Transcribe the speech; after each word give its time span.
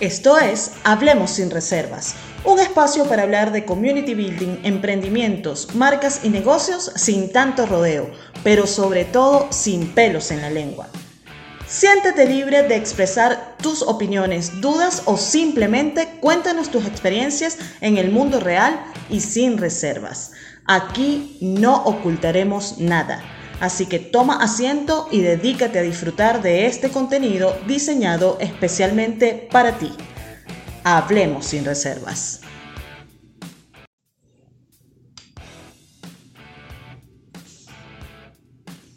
Esto 0.00 0.36
es 0.36 0.72
Hablemos 0.84 1.30
sin 1.30 1.50
reservas, 1.50 2.16
un 2.44 2.60
espacio 2.60 3.06
para 3.06 3.22
hablar 3.22 3.50
de 3.50 3.64
community 3.64 4.12
building, 4.12 4.58
emprendimientos, 4.62 5.74
marcas 5.74 6.20
y 6.22 6.28
negocios 6.28 6.92
sin 6.96 7.32
tanto 7.32 7.64
rodeo, 7.64 8.10
pero 8.44 8.66
sobre 8.66 9.06
todo 9.06 9.46
sin 9.50 9.94
pelos 9.94 10.30
en 10.30 10.42
la 10.42 10.50
lengua. 10.50 10.88
Siéntete 11.66 12.26
libre 12.26 12.64
de 12.64 12.76
expresar 12.76 13.56
tus 13.62 13.80
opiniones, 13.80 14.60
dudas 14.60 15.00
o 15.06 15.16
simplemente 15.16 16.18
cuéntanos 16.20 16.70
tus 16.70 16.84
experiencias 16.84 17.56
en 17.80 17.96
el 17.96 18.10
mundo 18.10 18.38
real 18.38 18.78
y 19.08 19.20
sin 19.20 19.56
reservas. 19.56 20.32
Aquí 20.66 21.38
no 21.40 21.74
ocultaremos 21.84 22.76
nada. 22.76 23.22
Así 23.60 23.86
que 23.86 23.98
toma 23.98 24.42
asiento 24.42 25.08
y 25.10 25.22
dedícate 25.22 25.78
a 25.78 25.82
disfrutar 25.82 26.42
de 26.42 26.66
este 26.66 26.90
contenido 26.90 27.56
diseñado 27.66 28.36
especialmente 28.40 29.48
para 29.50 29.78
ti. 29.78 29.92
Hablemos 30.84 31.46
sin 31.46 31.64
reservas. 31.64 32.42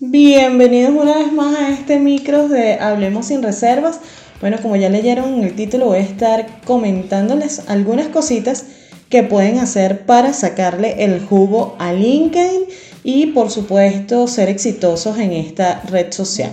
Bienvenidos 0.01 0.91
una 0.91 1.19
vez 1.19 1.31
más 1.31 1.55
a 1.55 1.69
este 1.69 1.99
micro 1.99 2.49
de 2.49 2.79
Hablemos 2.79 3.27
sin 3.27 3.41
reservas. 3.41 4.01
Bueno, 4.41 4.57
como 4.61 4.75
ya 4.75 4.89
leyeron 4.89 5.35
en 5.35 5.43
el 5.45 5.55
título, 5.55 5.85
voy 5.85 5.99
a 5.99 6.01
estar 6.01 6.61
comentándoles 6.65 7.69
algunas 7.69 8.07
cositas 8.07 8.65
que 9.09 9.23
pueden 9.23 9.57
hacer 9.57 10.05
para 10.05 10.33
sacarle 10.33 11.03
el 11.03 11.25
jugo 11.25 11.75
a 11.79 11.91
LinkedIn 11.93 12.61
y 13.03 13.27
por 13.27 13.49
supuesto 13.49 14.27
ser 14.27 14.49
exitosos 14.49 15.17
en 15.17 15.33
esta 15.33 15.81
red 15.89 16.11
social. 16.11 16.51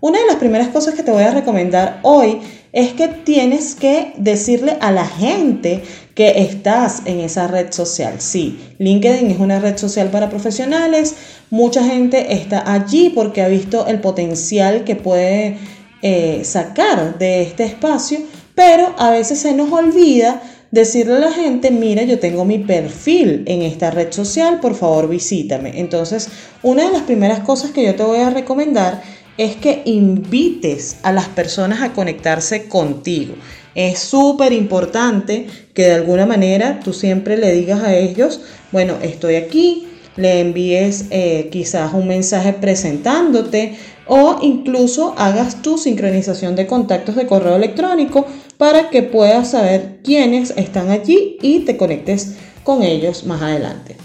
Una 0.00 0.18
de 0.18 0.26
las 0.26 0.36
primeras 0.36 0.68
cosas 0.68 0.94
que 0.94 1.02
te 1.02 1.10
voy 1.10 1.24
a 1.24 1.30
recomendar 1.30 2.00
hoy 2.02 2.40
es 2.72 2.92
que 2.92 3.08
tienes 3.08 3.74
que 3.74 4.14
decirle 4.16 4.76
a 4.80 4.92
la 4.92 5.06
gente 5.06 5.82
que 6.14 6.40
estás 6.42 7.02
en 7.04 7.20
esa 7.20 7.48
red 7.48 7.72
social. 7.72 8.14
Sí, 8.18 8.58
LinkedIn 8.78 9.30
es 9.30 9.38
una 9.38 9.58
red 9.58 9.76
social 9.76 10.08
para 10.08 10.30
profesionales. 10.30 11.16
Mucha 11.50 11.84
gente 11.84 12.32
está 12.32 12.72
allí 12.72 13.10
porque 13.10 13.42
ha 13.42 13.48
visto 13.48 13.86
el 13.86 14.00
potencial 14.00 14.84
que 14.84 14.96
puede 14.96 15.58
eh, 16.00 16.42
sacar 16.44 17.18
de 17.18 17.42
este 17.42 17.64
espacio, 17.64 18.20
pero 18.54 18.94
a 18.96 19.10
veces 19.10 19.40
se 19.40 19.52
nos 19.52 19.70
olvida 19.70 20.40
decirle 20.70 21.14
a 21.16 21.20
la 21.20 21.32
gente, 21.32 21.70
mira, 21.70 22.02
yo 22.04 22.18
tengo 22.18 22.44
mi 22.44 22.58
perfil 22.58 23.42
en 23.46 23.62
esta 23.62 23.90
red 23.90 24.12
social, 24.12 24.60
por 24.60 24.74
favor 24.74 25.08
visítame. 25.08 25.80
Entonces, 25.80 26.28
una 26.62 26.86
de 26.86 26.92
las 26.92 27.02
primeras 27.02 27.40
cosas 27.40 27.70
que 27.72 27.84
yo 27.84 27.94
te 27.94 28.02
voy 28.02 28.18
a 28.18 28.30
recomendar 28.30 29.02
es 29.36 29.56
que 29.56 29.82
invites 29.84 30.98
a 31.02 31.12
las 31.12 31.28
personas 31.28 31.82
a 31.82 31.92
conectarse 31.92 32.68
contigo. 32.68 33.34
Es 33.74 34.00
súper 34.00 34.52
importante 34.52 35.46
que 35.74 35.84
de 35.84 35.94
alguna 35.94 36.26
manera 36.26 36.80
tú 36.80 36.92
siempre 36.92 37.36
le 37.36 37.52
digas 37.52 37.82
a 37.82 37.94
ellos, 37.94 38.40
bueno, 38.72 38.96
estoy 39.00 39.36
aquí, 39.36 39.86
le 40.16 40.40
envíes 40.40 41.06
eh, 41.10 41.48
quizás 41.50 41.94
un 41.94 42.08
mensaje 42.08 42.52
presentándote 42.52 43.76
o 44.06 44.38
incluso 44.42 45.14
hagas 45.16 45.62
tu 45.62 45.78
sincronización 45.78 46.56
de 46.56 46.66
contactos 46.66 47.14
de 47.14 47.26
correo 47.26 47.56
electrónico 47.56 48.26
para 48.60 48.90
que 48.90 49.02
puedas 49.02 49.52
saber 49.52 50.00
quiénes 50.04 50.52
están 50.54 50.90
allí 50.90 51.38
y 51.40 51.60
te 51.60 51.78
conectes 51.78 52.34
con 52.62 52.82
ellos 52.82 53.24
más 53.24 53.40
adelante. 53.40 53.96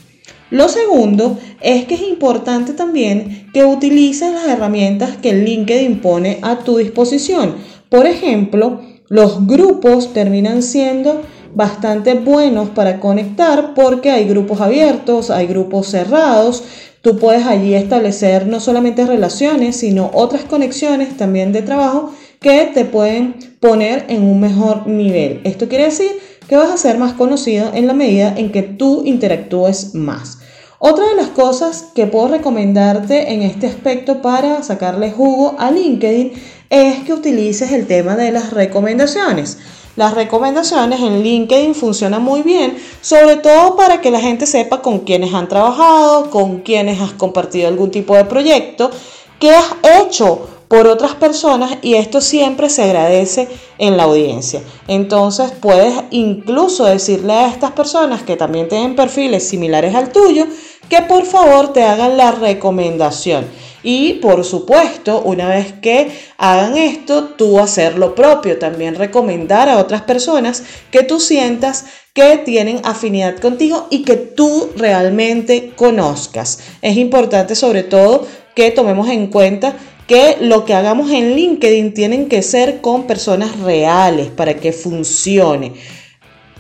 Lo 0.50 0.70
segundo 0.70 1.38
es 1.59 1.84
que 1.84 1.95
es 1.95 2.03
importante 2.03 2.72
también 2.72 3.50
que 3.53 3.66
utilices 3.66 4.31
las 4.31 4.48
herramientas 4.48 5.17
que 5.17 5.33
LinkedIn 5.33 6.00
pone 6.00 6.39
a 6.42 6.59
tu 6.59 6.78
disposición. 6.78 7.56
Por 7.89 8.08
ejemplo, 8.08 8.80
los 9.09 9.45
grupos 9.45 10.14
terminan 10.14 10.64
siendo 10.64 11.23
bastante 11.53 12.14
buenos 12.14 12.70
para 12.70 13.02
conectar 13.02 13.73
porque 13.73 14.09
hay 14.09 14.23
grupos 14.23 14.61
abiertos, 14.61 15.31
hay 15.31 15.48
grupos 15.48 15.88
cerrados. 15.88 16.64
Tú 17.02 17.17
puedes 17.17 17.45
allí 17.45 17.73
establecer 17.73 18.48
no 18.48 18.61
solamente 18.61 19.05
relaciones, 19.05 19.76
sino 19.76 20.11
otras 20.14 20.45
conexiones 20.45 21.17
también 21.17 21.52
de 21.52 21.61
trabajo 21.61 22.14
que 22.39 22.71
te 22.73 22.85
pueden 22.85 23.35
poner 23.59 24.05
en 24.09 24.23
un 24.23 24.39
mejor 24.39 24.87
nivel. 24.87 25.41
Esto 25.43 25.67
quiere 25.67 25.85
decir 25.85 26.11
que 26.47 26.55
vas 26.55 26.71
a 26.71 26.77
ser 26.77 26.97
más 26.97 27.13
conocido 27.13 27.71
en 27.73 27.87
la 27.87 27.93
medida 27.93 28.33
en 28.37 28.51
que 28.51 28.61
tú 28.61 29.03
interactúes 29.05 29.95
más. 29.95 30.39
Otra 30.79 31.07
de 31.07 31.15
las 31.15 31.29
cosas 31.29 31.87
que 31.95 32.05
puedo 32.05 32.27
recomendarte 32.27 33.33
en 33.33 33.41
este 33.41 33.67
aspecto 33.67 34.21
para 34.21 34.61
sacarle 34.61 35.11
jugo 35.11 35.55
a 35.57 35.71
LinkedIn 35.71 36.33
es 36.69 36.99
que 37.03 37.13
utilices 37.13 37.71
el 37.71 37.87
tema 37.87 38.15
de 38.15 38.31
las 38.31 38.52
recomendaciones. 38.52 39.57
Las 39.95 40.13
recomendaciones 40.13 40.99
en 40.99 41.23
LinkedIn 41.23 41.73
funcionan 41.73 42.21
muy 42.21 42.41
bien, 42.41 42.77
sobre 43.02 43.37
todo 43.37 43.77
para 43.77 44.02
que 44.02 44.11
la 44.11 44.19
gente 44.19 44.45
sepa 44.45 44.81
con 44.81 44.99
quiénes 44.99 45.33
han 45.33 45.47
trabajado, 45.47 46.29
con 46.29 46.59
quiénes 46.59 46.99
has 46.99 47.13
compartido 47.13 47.69
algún 47.69 47.91
tipo 47.91 48.15
de 48.15 48.25
proyecto, 48.25 48.91
qué 49.39 49.52
has 49.52 49.73
hecho 50.02 50.55
por 50.67 50.87
otras 50.87 51.15
personas 51.15 51.77
y 51.81 51.95
esto 51.95 52.21
siempre 52.21 52.70
se 52.70 52.83
agradece 52.83 53.48
en 53.77 53.98
la 53.98 54.03
audiencia. 54.03 54.61
Entonces 54.87 55.52
puedes 55.52 55.93
incluso 56.11 56.86
decirle 56.86 57.33
a 57.33 57.48
estas 57.48 57.71
personas 57.71 58.23
que 58.23 58.36
también 58.36 58.67
tienen 58.67 58.95
perfiles 58.95 59.48
similares 59.48 59.95
al 59.95 60.11
tuyo 60.11 60.48
que 60.89 61.02
por 61.02 61.26
favor 61.26 61.73
te 61.73 61.83
hagan 61.83 62.17
la 62.17 62.31
recomendación. 62.31 63.45
Y 63.83 64.14
por 64.14 64.43
supuesto, 64.43 65.21
una 65.21 65.48
vez 65.48 65.73
que 65.73 66.09
hagan 66.39 66.76
esto, 66.76 67.26
tú 67.26 67.59
hacer 67.59 67.99
lo 67.99 68.15
propio, 68.15 68.58
también 68.58 68.95
recomendar 68.95 69.70
a 69.70 69.77
otras 69.77 70.02
personas 70.02 70.64
que 70.89 71.03
tú 71.03 71.20
sientas 71.20 71.86
que 72.14 72.37
tienen 72.37 72.82
afinidad 72.83 73.37
contigo 73.37 73.86
y 73.92 74.02
que 74.02 74.15
tú 74.15 74.71
realmente 74.76 75.73
conozcas. 75.76 76.61
Es 76.82 76.97
importante 76.97 77.53
sobre 77.53 77.83
todo 77.83 78.26
que 78.55 78.71
tomemos 78.71 79.09
en 79.09 79.27
cuenta 79.27 79.76
que 80.08 80.38
lo 80.42 80.66
que 80.66 80.73
hagamos 80.73 81.11
en 81.11 81.36
LinkedIn 81.36 81.93
tienen 81.93 82.30
que 82.30 82.42
ser 82.42 82.82
con 82.82 83.08
personas 83.08 83.60
reales 83.60 84.30
para 84.30 84.55
que 84.55 84.71
funcione. 84.71 85.73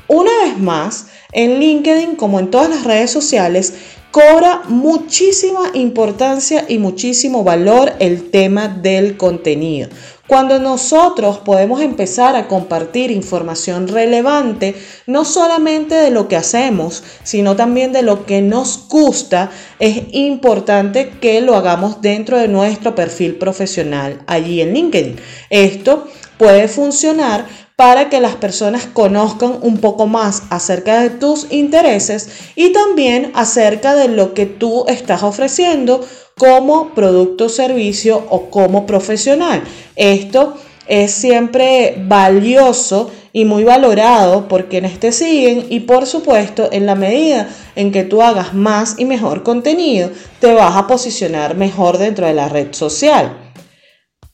Una 0.07 0.31
vez 0.43 0.57
más, 0.57 1.07
en 1.31 1.59
LinkedIn, 1.59 2.15
como 2.15 2.39
en 2.39 2.49
todas 2.49 2.69
las 2.69 2.83
redes 2.83 3.11
sociales, 3.11 3.73
cobra 4.15 4.61
muchísima 4.69 5.71
importancia 5.73 6.63
y 6.69 6.77
muchísimo 6.77 7.43
valor 7.43 7.91
el 7.99 8.31
tema 8.31 8.69
del 8.69 9.17
contenido. 9.17 9.89
Cuando 10.25 10.57
nosotros 10.57 11.39
podemos 11.39 11.81
empezar 11.81 12.37
a 12.37 12.47
compartir 12.47 13.11
información 13.11 13.89
relevante, 13.89 14.73
no 15.05 15.25
solamente 15.25 15.95
de 15.95 16.11
lo 16.11 16.29
que 16.29 16.37
hacemos, 16.37 17.03
sino 17.23 17.57
también 17.57 17.91
de 17.91 18.03
lo 18.03 18.25
que 18.25 18.41
nos 18.41 18.87
gusta, 18.87 19.51
es 19.79 20.03
importante 20.13 21.09
que 21.19 21.41
lo 21.41 21.57
hagamos 21.57 22.01
dentro 22.01 22.37
de 22.37 22.47
nuestro 22.47 22.95
perfil 22.95 23.35
profesional 23.35 24.21
allí 24.27 24.61
en 24.61 24.73
LinkedIn. 24.73 25.17
Esto 25.49 26.07
puede 26.37 26.69
funcionar 26.69 27.64
para 27.75 28.09
que 28.09 28.21
las 28.21 28.35
personas 28.35 28.85
conozcan 28.85 29.59
un 29.61 29.77
poco 29.77 30.07
más 30.07 30.43
acerca 30.49 31.01
de 31.01 31.09
tus 31.09 31.51
intereses 31.51 32.29
y 32.55 32.71
también 32.71 33.31
acerca 33.35 33.95
de 33.95 34.07
lo 34.07 34.33
que 34.33 34.45
tú 34.45 34.85
estás 34.87 35.23
ofreciendo 35.23 36.05
como 36.37 36.89
producto, 36.93 37.49
servicio 37.49 38.25
o 38.29 38.49
como 38.49 38.85
profesional. 38.85 39.63
Esto 39.95 40.55
es 40.87 41.11
siempre 41.11 41.95
valioso 42.05 43.11
y 43.33 43.43
muy 43.43 43.65
valorado 43.65 44.47
por 44.47 44.69
quienes 44.69 44.99
te 44.99 45.11
siguen 45.11 45.65
y 45.69 45.81
por 45.81 46.05
supuesto 46.05 46.69
en 46.71 46.85
la 46.85 46.95
medida 46.95 47.49
en 47.75 47.91
que 47.91 48.03
tú 48.03 48.21
hagas 48.21 48.53
más 48.53 48.95
y 48.97 49.03
mejor 49.03 49.43
contenido, 49.43 50.11
te 50.39 50.53
vas 50.53 50.77
a 50.77 50.87
posicionar 50.87 51.55
mejor 51.55 51.97
dentro 51.97 52.27
de 52.27 52.33
la 52.33 52.47
red 52.47 52.73
social. 52.73 53.37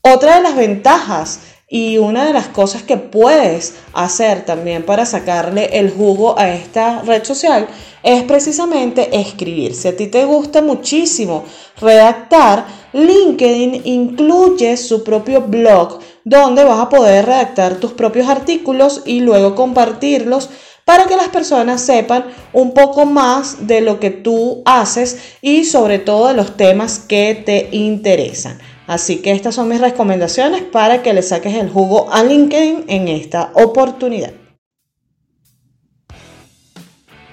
Otra 0.02 0.36
de 0.36 0.42
las 0.42 0.56
ventajas 0.56 1.40
y 1.74 1.96
una 1.96 2.26
de 2.26 2.34
las 2.34 2.48
cosas 2.48 2.82
que 2.82 2.98
puedes 2.98 3.76
hacer 3.94 4.44
también 4.44 4.84
para 4.84 5.06
sacarle 5.06 5.78
el 5.78 5.90
jugo 5.90 6.38
a 6.38 6.50
esta 6.50 7.00
red 7.00 7.24
social 7.24 7.66
es 8.02 8.24
precisamente 8.24 9.18
escribir. 9.18 9.74
Si 9.74 9.88
a 9.88 9.96
ti 9.96 10.08
te 10.08 10.26
gusta 10.26 10.60
muchísimo 10.60 11.44
redactar, 11.80 12.66
LinkedIn 12.92 13.86
incluye 13.86 14.76
su 14.76 15.02
propio 15.02 15.40
blog 15.40 16.00
donde 16.24 16.62
vas 16.62 16.78
a 16.78 16.90
poder 16.90 17.24
redactar 17.24 17.76
tus 17.76 17.92
propios 17.92 18.28
artículos 18.28 19.00
y 19.06 19.20
luego 19.20 19.54
compartirlos 19.54 20.50
para 20.84 21.06
que 21.06 21.16
las 21.16 21.28
personas 21.28 21.80
sepan 21.80 22.26
un 22.52 22.74
poco 22.74 23.06
más 23.06 23.66
de 23.66 23.80
lo 23.80 23.98
que 23.98 24.10
tú 24.10 24.60
haces 24.66 25.38
y 25.40 25.64
sobre 25.64 25.98
todo 25.98 26.28
de 26.28 26.34
los 26.34 26.58
temas 26.58 26.98
que 26.98 27.34
te 27.34 27.70
interesan. 27.72 28.58
Así 28.86 29.18
que 29.18 29.32
estas 29.32 29.54
son 29.54 29.68
mis 29.68 29.80
recomendaciones 29.80 30.62
para 30.62 31.02
que 31.02 31.12
le 31.12 31.22
saques 31.22 31.54
el 31.54 31.70
jugo 31.70 32.12
a 32.12 32.22
LinkedIn 32.22 32.84
en 32.88 33.08
esta 33.08 33.50
oportunidad. 33.54 34.32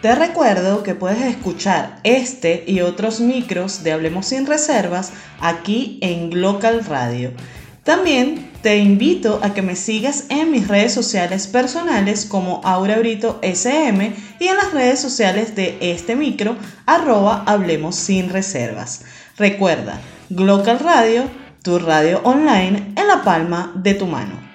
Te 0.02 0.16
recuerdo 0.16 0.82
que 0.82 0.96
puedes 0.96 1.22
escuchar 1.24 2.00
este 2.04 2.64
y 2.66 2.80
otros 2.80 3.20
micros 3.20 3.84
de 3.84 3.92
Hablemos 3.92 4.28
sin 4.28 4.46
Reservas 4.46 5.12
aquí 5.42 6.00
en 6.02 6.30
Glocal 6.30 6.86
Radio. 6.86 7.34
También 7.84 8.50
te 8.62 8.78
invito 8.78 9.42
a 9.44 9.54
que 9.54 9.62
me 9.62 9.76
sigas 9.76 10.26
en 10.30 10.52
mis 10.52 10.70
redes 10.70 10.94
sociales 10.94 11.48
personales 11.48 12.26
como 12.26 12.62
Aura 12.64 12.98
Brito 12.98 13.40
SM 13.42 14.14
y 14.40 14.48
en 14.48 14.56
las 14.56 14.74
redes 14.74 15.00
sociales 15.02 15.56
de 15.56 15.78
este 15.82 16.16
micro, 16.16 16.56
arroba 16.86 17.44
Hablemos 17.46 17.96
sin 17.96 18.30
Reservas. 18.30 19.02
Recuerda, 19.38 20.00
Glocal 20.32 20.78
Radio, 20.78 21.24
tu 21.64 21.80
radio 21.80 22.22
online 22.24 22.94
en 22.96 23.08
la 23.08 23.24
palma 23.24 23.72
de 23.74 23.96
tu 23.96 24.06
mano. 24.06 24.49